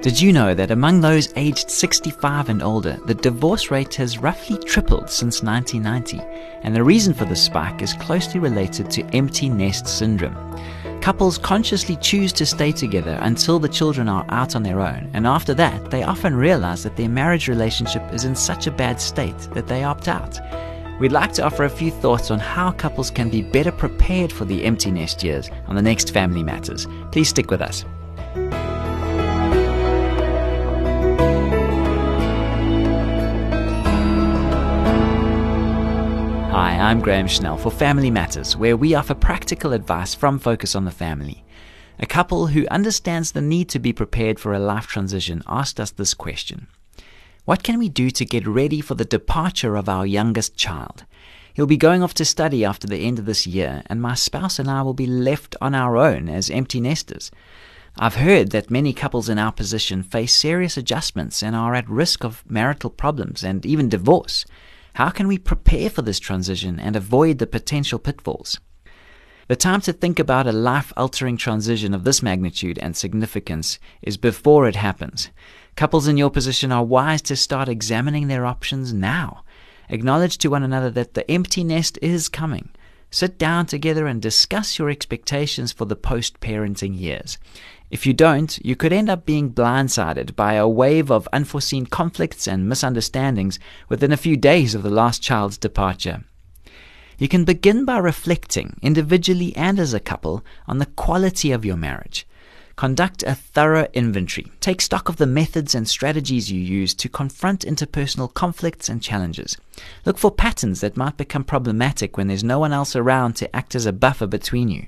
[0.00, 4.56] Did you know that among those aged 65 and older, the divorce rate has roughly
[4.58, 6.20] tripled since 1990?
[6.62, 10.36] And the reason for this spike is closely related to empty nest syndrome.
[11.00, 15.26] Couples consciously choose to stay together until the children are out on their own, and
[15.26, 19.38] after that, they often realize that their marriage relationship is in such a bad state
[19.52, 20.38] that they opt out.
[21.00, 24.44] We'd like to offer a few thoughts on how couples can be better prepared for
[24.44, 26.86] the empty nest years on the next Family Matters.
[27.10, 27.84] Please stick with us.
[36.88, 40.90] I'm Graham Schnell for Family Matters, where we offer practical advice from Focus on the
[40.90, 41.44] Family.
[41.98, 45.90] A couple who understands the need to be prepared for a life transition asked us
[45.90, 46.66] this question
[47.44, 51.04] What can we do to get ready for the departure of our youngest child?
[51.52, 54.58] He'll be going off to study after the end of this year, and my spouse
[54.58, 57.30] and I will be left on our own as empty nesters.
[57.98, 62.24] I've heard that many couples in our position face serious adjustments and are at risk
[62.24, 64.46] of marital problems and even divorce.
[64.98, 68.58] How can we prepare for this transition and avoid the potential pitfalls?
[69.46, 74.16] The time to think about a life altering transition of this magnitude and significance is
[74.16, 75.30] before it happens.
[75.76, 79.44] Couples in your position are wise to start examining their options now.
[79.88, 82.70] Acknowledge to one another that the empty nest is coming.
[83.08, 87.38] Sit down together and discuss your expectations for the post parenting years.
[87.90, 92.46] If you don't, you could end up being blindsided by a wave of unforeseen conflicts
[92.46, 93.58] and misunderstandings
[93.88, 96.24] within a few days of the last child's departure.
[97.16, 101.76] You can begin by reflecting, individually and as a couple, on the quality of your
[101.76, 102.26] marriage.
[102.76, 104.52] Conduct a thorough inventory.
[104.60, 109.56] Take stock of the methods and strategies you use to confront interpersonal conflicts and challenges.
[110.04, 113.74] Look for patterns that might become problematic when there's no one else around to act
[113.74, 114.86] as a buffer between you.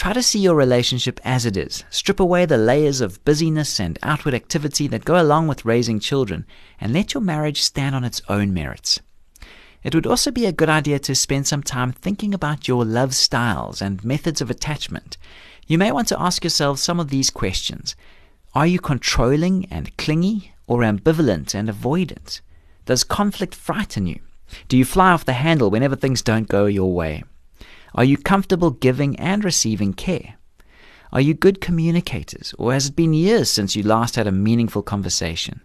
[0.00, 1.84] Try to see your relationship as it is.
[1.90, 6.46] Strip away the layers of busyness and outward activity that go along with raising children,
[6.80, 9.00] and let your marriage stand on its own merits.
[9.84, 13.14] It would also be a good idea to spend some time thinking about your love
[13.14, 15.18] styles and methods of attachment.
[15.66, 17.94] You may want to ask yourself some of these questions
[18.54, 22.40] Are you controlling and clingy, or ambivalent and avoidant?
[22.86, 24.20] Does conflict frighten you?
[24.66, 27.22] Do you fly off the handle whenever things don't go your way?
[27.94, 30.34] Are you comfortable giving and receiving care?
[31.12, 34.82] Are you good communicators, or has it been years since you last had a meaningful
[34.82, 35.60] conversation?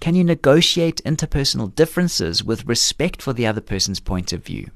[0.00, 4.70] Can you negotiate interpersonal differences with respect for the other person's point of view?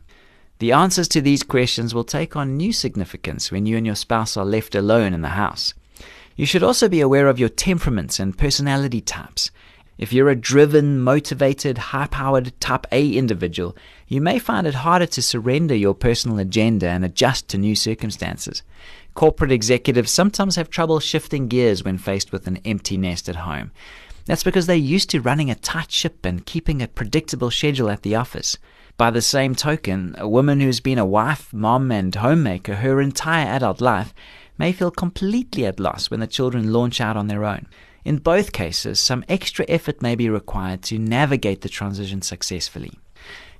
[0.60, 4.36] The answers to these questions will take on new significance when you and your spouse
[4.36, 5.74] are left alone in the house.
[6.36, 9.50] You should also be aware of your temperaments and personality types.
[10.00, 13.76] If you're a driven, motivated, high powered type A individual,
[14.08, 18.62] you may find it harder to surrender your personal agenda and adjust to new circumstances.
[19.12, 23.72] Corporate executives sometimes have trouble shifting gears when faced with an empty nest at home.
[24.24, 28.00] That's because they're used to running a tight ship and keeping a predictable schedule at
[28.00, 28.56] the office.
[28.96, 33.48] By the same token, a woman who's been a wife, mom, and homemaker her entire
[33.48, 34.14] adult life
[34.56, 37.66] may feel completely at loss when the children launch out on their own.
[38.04, 42.98] In both cases, some extra effort may be required to navigate the transition successfully.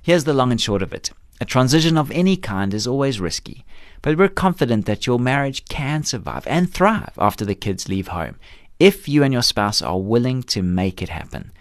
[0.01, 1.11] Here's the long and short of it.
[1.39, 3.65] A transition of any kind is always risky,
[4.01, 8.37] but we're confident that your marriage can survive and thrive after the kids leave home,
[8.79, 11.51] if you and your spouse are willing to make it happen.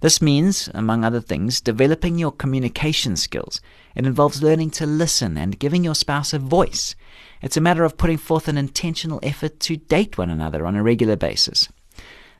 [0.00, 3.60] This means, among other things, developing your communication skills.
[3.96, 6.94] It involves learning to listen and giving your spouse a voice.
[7.42, 10.82] It's a matter of putting forth an intentional effort to date one another on a
[10.84, 11.68] regular basis.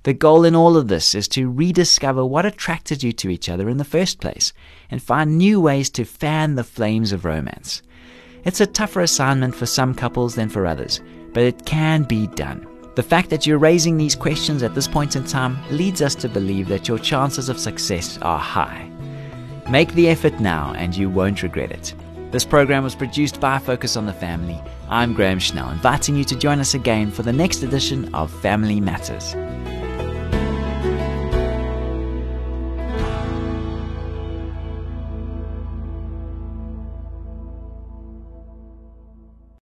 [0.05, 3.69] The goal in all of this is to rediscover what attracted you to each other
[3.69, 4.53] in the first place
[4.91, 7.83] and find new ways to fan the flames of romance.
[8.45, 11.01] It's a tougher assignment for some couples than for others,
[11.33, 12.67] but it can be done.
[12.95, 16.29] The fact that you're raising these questions at this point in time leads us to
[16.29, 18.91] believe that your chances of success are high.
[19.71, 21.95] Make the effort now and you won't regret it.
[22.31, 24.61] This program was produced by Focus on the Family.
[24.89, 28.81] I'm Graham Schnell, inviting you to join us again for the next edition of Family
[28.81, 29.35] Matters.